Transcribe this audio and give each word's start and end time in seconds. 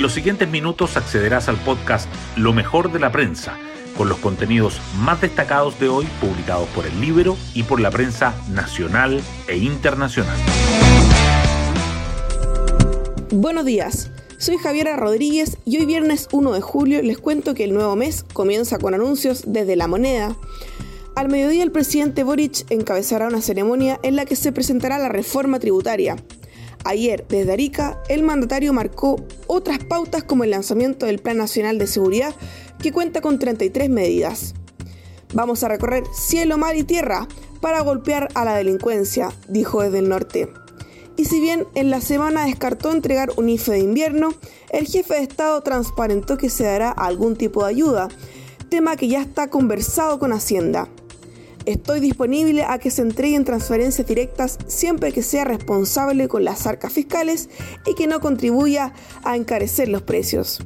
En 0.00 0.04
los 0.04 0.14
siguientes 0.14 0.48
minutos 0.48 0.96
accederás 0.96 1.50
al 1.50 1.58
podcast 1.58 2.08
Lo 2.34 2.54
mejor 2.54 2.90
de 2.90 2.98
la 2.98 3.12
prensa, 3.12 3.58
con 3.98 4.08
los 4.08 4.16
contenidos 4.16 4.80
más 4.96 5.20
destacados 5.20 5.78
de 5.78 5.90
hoy 5.90 6.06
publicados 6.22 6.66
por 6.70 6.86
el 6.86 6.98
libro 7.02 7.36
y 7.52 7.64
por 7.64 7.80
la 7.80 7.90
prensa 7.90 8.34
nacional 8.48 9.20
e 9.46 9.58
internacional. 9.58 10.38
Buenos 13.30 13.66
días. 13.66 14.10
Soy 14.38 14.56
Javiera 14.56 14.96
Rodríguez 14.96 15.58
y 15.66 15.76
hoy 15.76 15.84
viernes 15.84 16.28
1 16.32 16.52
de 16.52 16.62
julio 16.62 17.02
les 17.02 17.18
cuento 17.18 17.52
que 17.52 17.64
el 17.64 17.74
nuevo 17.74 17.94
mes 17.94 18.24
comienza 18.32 18.78
con 18.78 18.94
anuncios 18.94 19.42
desde 19.48 19.76
La 19.76 19.86
Moneda. 19.86 20.34
Al 21.14 21.28
mediodía 21.28 21.62
el 21.62 21.72
presidente 21.72 22.24
Boric 22.24 22.64
encabezará 22.70 23.28
una 23.28 23.42
ceremonia 23.42 24.00
en 24.02 24.16
la 24.16 24.24
que 24.24 24.36
se 24.36 24.50
presentará 24.50 24.98
la 24.98 25.10
reforma 25.10 25.58
tributaria. 25.58 26.16
Ayer, 26.84 27.26
desde 27.28 27.52
Arica, 27.52 28.02
el 28.08 28.22
mandatario 28.22 28.72
marcó 28.72 29.16
otras 29.46 29.78
pautas 29.84 30.24
como 30.24 30.44
el 30.44 30.50
lanzamiento 30.50 31.06
del 31.06 31.18
Plan 31.18 31.36
Nacional 31.36 31.78
de 31.78 31.86
Seguridad, 31.86 32.34
que 32.78 32.92
cuenta 32.92 33.20
con 33.20 33.38
33 33.38 33.90
medidas. 33.90 34.54
Vamos 35.34 35.62
a 35.62 35.68
recorrer 35.68 36.04
cielo, 36.12 36.56
mar 36.58 36.76
y 36.76 36.82
tierra 36.82 37.28
para 37.60 37.82
golpear 37.82 38.28
a 38.34 38.44
la 38.44 38.56
delincuencia, 38.56 39.30
dijo 39.48 39.82
desde 39.82 39.98
el 39.98 40.08
norte. 40.08 40.48
Y 41.16 41.26
si 41.26 41.38
bien 41.38 41.66
en 41.74 41.90
la 41.90 42.00
semana 42.00 42.46
descartó 42.46 42.90
entregar 42.90 43.30
un 43.36 43.50
IFE 43.50 43.72
de 43.72 43.78
invierno, 43.80 44.32
el 44.70 44.86
jefe 44.86 45.14
de 45.14 45.22
Estado 45.22 45.60
transparentó 45.62 46.38
que 46.38 46.48
se 46.48 46.64
dará 46.64 46.90
algún 46.90 47.36
tipo 47.36 47.62
de 47.62 47.70
ayuda, 47.70 48.08
tema 48.70 48.96
que 48.96 49.08
ya 49.08 49.20
está 49.20 49.50
conversado 49.50 50.18
con 50.18 50.32
Hacienda. 50.32 50.88
Estoy 51.66 52.00
disponible 52.00 52.64
a 52.64 52.78
que 52.78 52.90
se 52.90 53.02
entreguen 53.02 53.44
transferencias 53.44 54.06
directas 54.06 54.58
siempre 54.66 55.12
que 55.12 55.22
sea 55.22 55.44
responsable 55.44 56.26
con 56.26 56.44
las 56.44 56.66
arcas 56.66 56.92
fiscales 56.92 57.50
y 57.86 57.94
que 57.94 58.06
no 58.06 58.20
contribuya 58.20 58.94
a 59.24 59.36
encarecer 59.36 59.88
los 59.88 60.02
precios. 60.02 60.60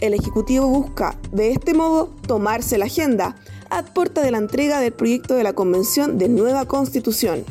El 0.00 0.14
Ejecutivo 0.14 0.66
busca, 0.66 1.16
de 1.30 1.52
este 1.52 1.74
modo, 1.74 2.10
tomarse 2.26 2.78
la 2.78 2.86
agenda 2.86 3.36
a 3.70 3.82
puerta 3.84 4.22
de 4.22 4.30
la 4.30 4.38
entrega 4.38 4.80
del 4.80 4.92
proyecto 4.92 5.34
de 5.34 5.42
la 5.42 5.52
Convención 5.52 6.16
de 6.16 6.28
Nueva 6.28 6.66
Constitución. 6.66 7.44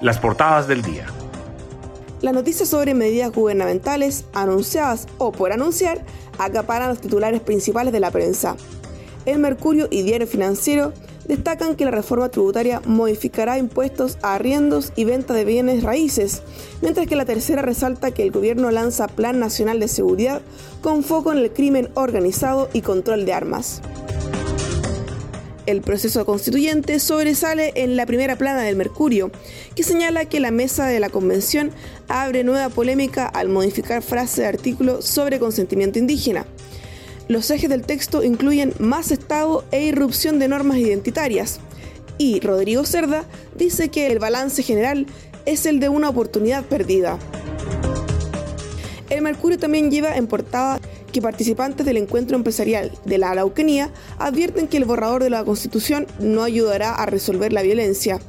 Las 0.00 0.18
portadas 0.18 0.66
del 0.66 0.82
día. 0.82 1.06
Las 2.22 2.34
noticias 2.34 2.68
sobre 2.68 2.94
medidas 2.94 3.30
gubernamentales 3.30 4.24
anunciadas 4.32 5.06
o 5.18 5.32
por 5.32 5.52
anunciar 5.52 6.02
acaparan 6.38 6.88
los 6.88 7.00
titulares 7.00 7.40
principales 7.40 7.92
de 7.92 8.00
la 8.00 8.10
prensa. 8.10 8.56
El 9.26 9.38
Mercurio 9.38 9.88
y 9.90 10.02
Diario 10.02 10.26
Financiero 10.26 10.92
destacan 11.26 11.76
que 11.76 11.84
la 11.84 11.90
reforma 11.90 12.28
tributaria 12.28 12.80
modificará 12.84 13.58
impuestos 13.58 14.18
a 14.22 14.34
arriendos 14.34 14.92
y 14.96 15.04
venta 15.04 15.34
de 15.34 15.44
bienes 15.44 15.82
raíces, 15.82 16.42
mientras 16.82 17.06
que 17.06 17.16
la 17.16 17.24
tercera 17.24 17.62
resalta 17.62 18.12
que 18.12 18.22
el 18.22 18.30
gobierno 18.30 18.70
lanza 18.70 19.08
Plan 19.08 19.38
Nacional 19.38 19.80
de 19.80 19.88
Seguridad 19.88 20.42
con 20.82 21.02
foco 21.02 21.32
en 21.32 21.38
el 21.38 21.52
crimen 21.52 21.88
organizado 21.94 22.68
y 22.72 22.82
control 22.82 23.26
de 23.26 23.32
armas. 23.32 23.82
El 25.66 25.80
proceso 25.80 26.24
constituyente 26.24 27.00
sobresale 27.00 27.72
en 27.74 27.96
la 27.96 28.06
primera 28.06 28.36
plana 28.36 28.62
del 28.62 28.76
Mercurio, 28.76 29.32
que 29.74 29.82
señala 29.82 30.24
que 30.26 30.38
la 30.38 30.52
mesa 30.52 30.86
de 30.86 31.00
la 31.00 31.10
convención 31.10 31.72
abre 32.06 32.44
nueva 32.44 32.68
polémica 32.68 33.26
al 33.26 33.48
modificar 33.48 34.00
frase 34.02 34.42
de 34.42 34.46
artículo 34.46 35.02
sobre 35.02 35.40
consentimiento 35.40 35.98
indígena. 35.98 36.46
Los 37.28 37.50
ejes 37.50 37.68
del 37.68 37.82
texto 37.82 38.22
incluyen 38.22 38.72
más 38.78 39.10
Estado 39.10 39.64
e 39.72 39.84
irrupción 39.84 40.38
de 40.38 40.46
normas 40.46 40.78
identitarias. 40.78 41.58
Y 42.18 42.40
Rodrigo 42.40 42.84
Cerda 42.84 43.24
dice 43.56 43.88
que 43.88 44.06
el 44.06 44.18
balance 44.20 44.62
general 44.62 45.06
es 45.44 45.66
el 45.66 45.80
de 45.80 45.88
una 45.88 46.08
oportunidad 46.08 46.64
perdida. 46.64 47.18
El 49.10 49.22
Mercurio 49.22 49.58
también 49.58 49.90
lleva 49.90 50.16
en 50.16 50.26
portada 50.28 50.80
que 51.12 51.20
participantes 51.22 51.84
del 51.84 51.96
encuentro 51.96 52.36
empresarial 52.36 52.92
de 53.04 53.18
la 53.18 53.30
Araucanía 53.30 53.90
advierten 54.18 54.68
que 54.68 54.76
el 54.76 54.84
borrador 54.84 55.22
de 55.22 55.30
la 55.30 55.44
Constitución 55.44 56.06
no 56.20 56.42
ayudará 56.42 56.94
a 56.94 57.06
resolver 57.06 57.52
la 57.52 57.62
violencia. 57.62 58.20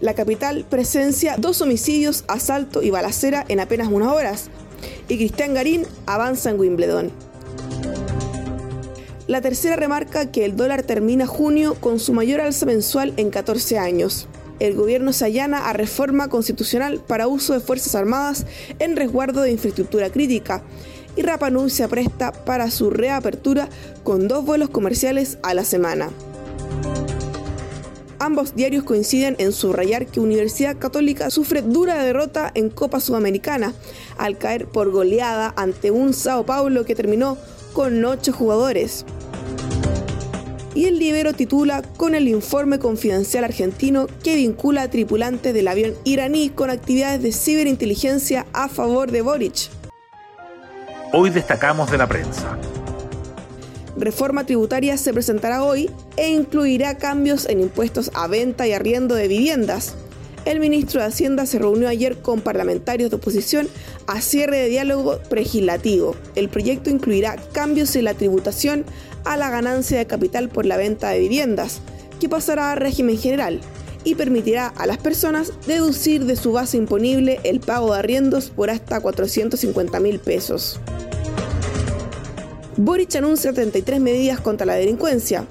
La 0.00 0.14
capital 0.14 0.64
presencia 0.68 1.36
dos 1.38 1.60
homicidios, 1.60 2.24
asalto 2.28 2.82
y 2.82 2.90
balacera 2.90 3.44
en 3.48 3.60
apenas 3.60 3.88
unas 3.88 4.12
horas, 4.12 4.50
y 5.08 5.16
Cristian 5.16 5.54
Garín 5.54 5.86
avanza 6.06 6.50
en 6.50 6.60
Wimbledon. 6.60 7.25
La 9.26 9.40
tercera 9.40 9.74
remarca 9.74 10.30
que 10.30 10.44
el 10.44 10.54
dólar 10.54 10.84
termina 10.84 11.26
junio 11.26 11.74
con 11.80 11.98
su 11.98 12.12
mayor 12.12 12.40
alza 12.40 12.64
mensual 12.64 13.12
en 13.16 13.30
14 13.30 13.76
años. 13.76 14.28
El 14.60 14.76
gobierno 14.76 15.12
se 15.12 15.24
allana 15.24 15.68
a 15.68 15.72
reforma 15.72 16.28
constitucional 16.28 17.00
para 17.04 17.26
uso 17.26 17.52
de 17.52 17.58
Fuerzas 17.58 17.96
Armadas 17.96 18.46
en 18.78 18.94
resguardo 18.94 19.42
de 19.42 19.50
infraestructura 19.50 20.10
crítica. 20.10 20.62
Y 21.16 21.22
Rapanui 21.22 21.70
se 21.70 21.82
apresta 21.82 22.30
para 22.30 22.70
su 22.70 22.90
reapertura 22.90 23.68
con 24.04 24.28
dos 24.28 24.44
vuelos 24.44 24.70
comerciales 24.70 25.38
a 25.42 25.54
la 25.54 25.64
semana. 25.64 26.10
Ambos 28.20 28.54
diarios 28.54 28.84
coinciden 28.84 29.34
en 29.38 29.50
subrayar 29.52 30.06
que 30.06 30.20
Universidad 30.20 30.78
Católica 30.78 31.30
sufre 31.30 31.62
dura 31.62 32.02
derrota 32.02 32.52
en 32.54 32.70
Copa 32.70 33.00
Sudamericana 33.00 33.74
al 34.18 34.38
caer 34.38 34.68
por 34.68 34.92
goleada 34.92 35.52
ante 35.56 35.90
un 35.90 36.14
Sao 36.14 36.46
Paulo 36.46 36.84
que 36.84 36.94
terminó 36.94 37.36
con 37.72 38.02
ocho 38.04 38.32
jugadores 38.32 39.04
y 40.76 40.84
el 40.84 40.98
libro 40.98 41.32
titula 41.32 41.80
con 41.96 42.14
el 42.14 42.28
informe 42.28 42.78
confidencial 42.78 43.44
argentino 43.44 44.06
que 44.22 44.36
vincula 44.36 44.82
a 44.82 44.90
tripulantes 44.90 45.54
del 45.54 45.68
avión 45.68 45.94
iraní 46.04 46.50
con 46.50 46.68
actividades 46.68 47.22
de 47.22 47.32
ciberinteligencia 47.32 48.46
a 48.52 48.68
favor 48.68 49.10
de 49.10 49.22
Boric. 49.22 49.70
Hoy 51.14 51.30
destacamos 51.30 51.90
de 51.90 51.96
la 51.96 52.06
prensa. 52.06 52.58
Reforma 53.96 54.44
tributaria 54.44 54.98
se 54.98 55.14
presentará 55.14 55.64
hoy 55.64 55.90
e 56.18 56.28
incluirá 56.28 56.98
cambios 56.98 57.48
en 57.48 57.60
impuestos 57.60 58.10
a 58.12 58.26
venta 58.26 58.66
y 58.66 58.74
arriendo 58.74 59.14
de 59.14 59.28
viviendas. 59.28 59.94
El 60.46 60.60
ministro 60.60 61.00
de 61.00 61.08
Hacienda 61.08 61.44
se 61.44 61.58
reunió 61.58 61.88
ayer 61.88 62.18
con 62.18 62.40
parlamentarios 62.40 63.10
de 63.10 63.16
oposición 63.16 63.68
a 64.06 64.20
cierre 64.20 64.58
de 64.58 64.68
diálogo 64.68 65.18
legislativo. 65.28 66.14
El 66.36 66.48
proyecto 66.48 66.88
incluirá 66.88 67.34
cambios 67.50 67.96
en 67.96 68.04
la 68.04 68.14
tributación 68.14 68.84
a 69.24 69.36
la 69.36 69.50
ganancia 69.50 69.98
de 69.98 70.06
capital 70.06 70.48
por 70.48 70.64
la 70.64 70.76
venta 70.76 71.10
de 71.10 71.18
viviendas, 71.18 71.80
que 72.20 72.28
pasará 72.28 72.70
a 72.70 72.74
régimen 72.76 73.18
general 73.18 73.60
y 74.04 74.14
permitirá 74.14 74.68
a 74.68 74.86
las 74.86 74.98
personas 74.98 75.50
deducir 75.66 76.26
de 76.26 76.36
su 76.36 76.52
base 76.52 76.76
imponible 76.76 77.40
el 77.42 77.58
pago 77.58 77.92
de 77.92 77.98
arriendos 77.98 78.50
por 78.50 78.70
hasta 78.70 79.00
450 79.00 79.98
mil 79.98 80.20
pesos. 80.20 80.78
Boric 82.76 83.16
anuncia 83.16 83.52
33 83.52 83.98
medidas 83.98 84.38
contra 84.40 84.64
la 84.64 84.74
delincuencia. 84.74 85.44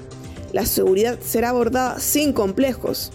La 0.53 0.65
seguridad 0.65 1.19
será 1.19 1.49
abordada 1.49 1.99
sin 1.99 2.31
complejos. 2.31 3.11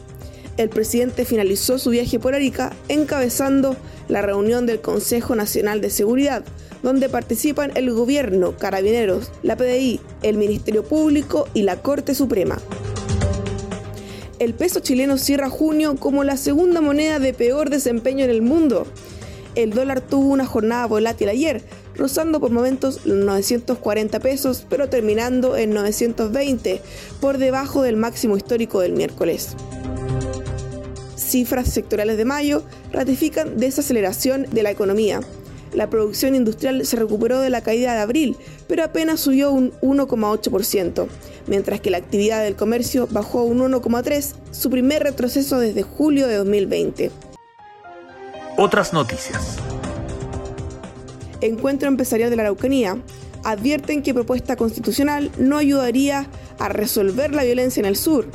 El 0.57 0.69
presidente 0.69 1.25
finalizó 1.25 1.79
su 1.79 1.91
viaje 1.91 2.19
por 2.19 2.35
Arica 2.35 2.73
encabezando 2.89 3.77
la 4.09 4.23
reunión 4.23 4.67
del 4.67 4.81
Consejo 4.81 5.35
Nacional 5.35 5.81
de 5.81 5.91
Seguridad, 5.91 6.45
donde 6.83 7.09
participan 7.09 7.73
el 7.75 7.91
gobierno, 7.93 8.57
carabineros, 8.57 9.31
la 9.43 9.57
PDI, 9.57 10.01
el 10.23 10.37
Ministerio 10.37 10.85
Público 10.85 11.49
y 11.55 11.63
la 11.63 11.83
Corte 11.83 12.15
Suprema. 12.15 12.59
El 14.39 14.55
peso 14.55 14.81
chileno 14.81 15.19
cierra 15.19 15.51
junio 15.51 15.97
como 15.97 16.25
la 16.25 16.39
segunda 16.39 16.81
moneda 16.81 17.19
de 17.19 17.35
peor 17.35 17.69
desempeño 17.69 18.25
en 18.25 18.31
el 18.31 18.41
mundo. 18.41 18.87
El 19.55 19.71
dólar 19.71 20.01
tuvo 20.01 20.31
una 20.31 20.47
jornada 20.47 20.87
volátil 20.87 21.29
ayer, 21.29 21.63
rozando 21.95 22.41
por 22.41 22.51
momentos 22.51 23.05
los 23.05 23.19
940 23.19 24.19
pesos, 24.21 24.65
pero 24.71 24.89
terminando 24.89 25.59
en 25.59 25.75
920, 25.75 26.81
por 27.21 27.37
debajo 27.37 27.83
del 27.83 27.97
máximo 27.97 28.39
histórico 28.39 28.81
del 28.81 28.93
miércoles. 28.93 29.57
Cifras 31.21 31.69
sectorales 31.69 32.17
de 32.17 32.25
mayo 32.25 32.65
ratifican 32.93 33.59
desaceleración 33.59 34.47
de 34.51 34.63
la 34.63 34.71
economía, 34.71 35.21
la 35.73 35.89
producción 35.89 36.35
industrial 36.35 36.85
se 36.85 36.97
recuperó 36.97 37.41
de 37.41 37.51
la 37.51 37.61
caída 37.61 37.95
de 37.95 38.01
abril, 38.01 38.37
pero 38.67 38.83
apenas 38.83 39.21
subió 39.21 39.53
un 39.53 39.73
1,8%, 39.83 41.07
mientras 41.47 41.81
que 41.81 41.91
la 41.91 41.99
actividad 41.99 42.43
del 42.43 42.57
comercio 42.57 43.07
bajó 43.11 43.45
un 43.45 43.61
1,3%, 43.61 44.35
su 44.51 44.69
primer 44.69 45.05
retroceso 45.05 45.61
desde 45.61 45.83
julio 45.83 46.27
de 46.27 46.37
2020. 46.37 47.11
Otras 48.57 48.93
noticias. 48.93 49.59
Encuentro 51.41 51.89
Empresarial 51.89 52.31
de 52.31 52.37
la 52.37 52.43
Araucanía 52.43 52.99
advierten 53.45 54.03
que 54.03 54.13
propuesta 54.13 54.57
constitucional 54.57 55.31
no 55.39 55.57
ayudaría 55.57 56.27
a 56.59 56.69
resolver 56.69 57.33
la 57.33 57.45
violencia 57.45 57.81
en 57.81 57.87
el 57.87 57.97
sur. 57.97 58.27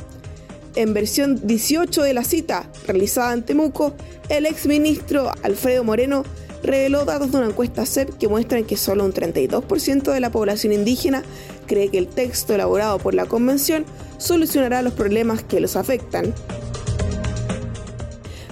En 0.76 0.92
versión 0.92 1.46
18 1.46 2.02
de 2.02 2.12
la 2.12 2.22
cita 2.22 2.68
realizada 2.86 3.32
en 3.32 3.42
Temuco, 3.42 3.94
el 4.28 4.44
exministro 4.44 5.32
Alfredo 5.42 5.84
Moreno 5.84 6.22
reveló 6.62 7.06
datos 7.06 7.32
de 7.32 7.38
una 7.38 7.46
encuesta 7.46 7.86
CEP 7.86 8.18
que 8.18 8.28
muestran 8.28 8.64
que 8.64 8.76
solo 8.76 9.06
un 9.06 9.14
32% 9.14 10.12
de 10.12 10.20
la 10.20 10.30
población 10.30 10.74
indígena 10.74 11.22
cree 11.66 11.88
que 11.88 11.96
el 11.96 12.08
texto 12.08 12.54
elaborado 12.54 12.98
por 12.98 13.14
la 13.14 13.24
convención 13.24 13.86
solucionará 14.18 14.82
los 14.82 14.92
problemas 14.92 15.42
que 15.42 15.60
los 15.60 15.76
afectan. 15.76 16.34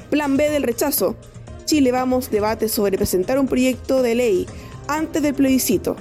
Plan 0.09 0.39
B 0.39 0.49
del 0.49 0.63
rechazo. 0.63 1.17
Chile 1.67 1.93
Vamos 1.93 2.31
debate 2.31 2.71
sobre 2.71 2.97
presentar 2.97 3.39
un 3.39 3.49
proyecto 3.49 4.01
de 4.01 4.15
ley 4.15 4.47
antes 4.89 5.23
del 5.23 5.35
plebiscito. 5.35 5.97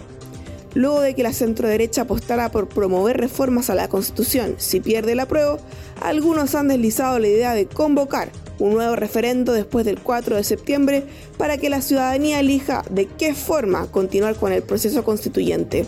Luego 0.75 1.01
de 1.01 1.13
que 1.13 1.23
la 1.23 1.33
centroderecha 1.33 2.03
apostara 2.03 2.51
por 2.51 2.67
promover 2.67 3.17
reformas 3.17 3.69
a 3.69 3.75
la 3.75 3.87
Constitución 3.87 4.55
si 4.57 4.79
pierde 4.79 5.15
la 5.15 5.27
prueba, 5.27 5.57
algunos 6.01 6.55
han 6.55 6.67
deslizado 6.67 7.19
la 7.19 7.27
idea 7.27 7.53
de 7.53 7.67
convocar 7.67 8.31
un 8.59 8.73
nuevo 8.73 8.95
referendo 8.95 9.53
después 9.53 9.85
del 9.85 9.99
4 9.99 10.35
de 10.35 10.43
septiembre 10.43 11.03
para 11.37 11.57
que 11.57 11.69
la 11.69 11.81
ciudadanía 11.81 12.39
elija 12.39 12.83
de 12.89 13.05
qué 13.05 13.33
forma 13.33 13.87
continuar 13.87 14.35
con 14.35 14.51
el 14.51 14.63
proceso 14.63 15.03
constituyente. 15.03 15.85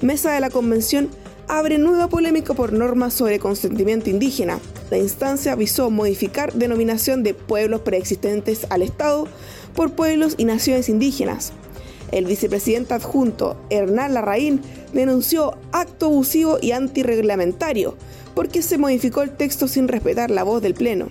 Mesa 0.00 0.32
de 0.32 0.40
la 0.40 0.50
Convención 0.50 1.08
abre 1.48 1.78
nueva 1.78 2.08
polémica 2.08 2.54
por 2.54 2.72
normas 2.72 3.14
sobre 3.14 3.38
consentimiento 3.38 4.10
indígena. 4.10 4.58
La 4.90 4.98
instancia 4.98 5.52
avisó 5.52 5.90
modificar 5.90 6.52
denominación 6.52 7.22
de 7.22 7.34
pueblos 7.34 7.82
preexistentes 7.82 8.66
al 8.70 8.82
Estado 8.82 9.26
por 9.74 9.92
pueblos 9.92 10.34
y 10.38 10.44
naciones 10.44 10.88
indígenas. 10.88 11.52
El 12.12 12.26
vicepresidente 12.26 12.94
adjunto 12.94 13.56
Hernán 13.70 14.14
Larraín 14.14 14.60
denunció 14.92 15.56
acto 15.72 16.06
abusivo 16.06 16.58
y 16.60 16.72
antirreglamentario 16.72 17.96
porque 18.34 18.62
se 18.62 18.78
modificó 18.78 19.22
el 19.22 19.30
texto 19.30 19.66
sin 19.66 19.88
respetar 19.88 20.30
la 20.30 20.42
voz 20.42 20.62
del 20.62 20.74
Pleno. 20.74 21.08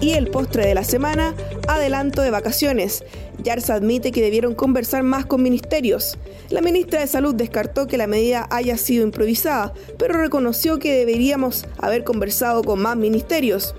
Y 0.00 0.12
el 0.12 0.28
postre 0.28 0.66
de 0.66 0.74
la 0.74 0.84
semana, 0.84 1.34
adelanto 1.68 2.22
de 2.22 2.30
vacaciones. 2.30 3.02
Yars 3.42 3.70
admite 3.70 4.12
que 4.12 4.22
debieron 4.22 4.54
conversar 4.54 5.02
más 5.02 5.26
con 5.26 5.42
ministerios. 5.42 6.18
La 6.50 6.60
ministra 6.60 7.00
de 7.00 7.06
Salud 7.06 7.34
descartó 7.34 7.86
que 7.86 7.96
la 7.96 8.06
medida 8.06 8.46
haya 8.50 8.76
sido 8.76 9.04
improvisada, 9.04 9.72
pero 9.98 10.20
reconoció 10.20 10.78
que 10.78 10.94
deberíamos 10.94 11.66
haber 11.78 12.04
conversado 12.04 12.62
con 12.62 12.80
más 12.80 12.96
ministerios. 12.96 13.74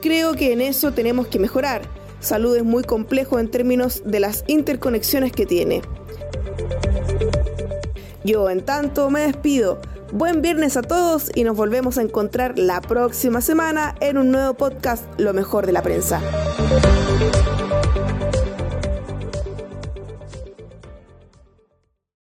Creo 0.00 0.34
que 0.34 0.52
en 0.52 0.60
eso 0.60 0.92
tenemos 0.92 1.26
que 1.26 1.38
mejorar. 1.38 1.82
Salud 2.20 2.56
es 2.56 2.64
muy 2.64 2.82
complejo 2.82 3.38
en 3.38 3.50
términos 3.50 4.02
de 4.04 4.20
las 4.20 4.44
interconexiones 4.46 5.32
que 5.32 5.46
tiene. 5.46 5.82
Yo, 8.24 8.50
en 8.50 8.64
tanto, 8.64 9.10
me 9.10 9.20
despido. 9.20 9.80
Buen 10.12 10.42
viernes 10.42 10.76
a 10.76 10.82
todos 10.82 11.30
y 11.34 11.44
nos 11.44 11.56
volvemos 11.56 11.98
a 11.98 12.02
encontrar 12.02 12.58
la 12.58 12.80
próxima 12.80 13.40
semana 13.40 13.94
en 14.00 14.18
un 14.18 14.30
nuevo 14.30 14.54
podcast, 14.54 15.04
Lo 15.18 15.32
mejor 15.32 15.66
de 15.66 15.72
la 15.72 15.82
prensa. 15.82 16.20